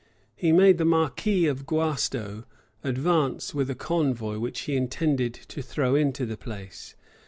He 0.35 0.51
made 0.51 0.79
the 0.79 0.83
marquis 0.83 1.45
of 1.45 1.67
Guasto 1.67 2.45
advance 2.83 3.53
with 3.53 3.69
a 3.69 3.75
convoy, 3.75 4.39
which 4.39 4.61
he 4.61 4.75
intended 4.75 5.35
to 5.49 5.61
throw 5.61 5.93
into 5.93 6.25
the 6.25 6.37
place. 6.37 6.95